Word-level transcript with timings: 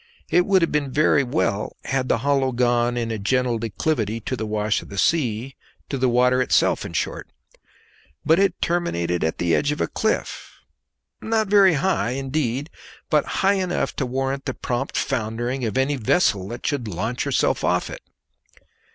It 0.31 0.47
would 0.47 0.63
have 0.63 0.71
been 0.71 0.91
very 0.91 1.23
well 1.23 1.75
had 1.85 2.09
the 2.09 2.17
hollow 2.25 2.51
gone 2.53 2.97
in 2.97 3.11
a 3.11 3.19
gentle 3.19 3.59
declivity 3.59 4.19
to 4.21 4.35
the 4.35 4.47
wash 4.47 4.81
of 4.81 4.89
the 4.89 4.97
sea, 4.97 5.55
to 5.89 5.97
the 5.99 6.09
water 6.09 6.41
itself, 6.41 6.83
in 6.83 6.93
short; 6.93 7.29
but 8.25 8.39
it 8.39 8.59
terminated 8.63 9.23
at 9.23 9.37
the 9.37 9.53
edge 9.53 9.71
of 9.71 9.79
a 9.79 9.85
cliff, 9.87 10.53
not 11.21 11.49
very 11.49 11.73
high 11.73 12.13
indeed, 12.13 12.71
but 13.11 13.25
high 13.43 13.53
enough 13.61 13.95
to 13.97 14.07
warrant 14.07 14.45
the 14.45 14.55
prompt 14.55 14.97
foundering 14.97 15.65
of 15.65 15.77
any 15.77 15.97
vessel 15.97 16.47
that 16.47 16.65
should 16.65 16.87
launch 16.87 17.23
herself 17.25 17.63
off 17.63 17.87
it. 17.87 18.01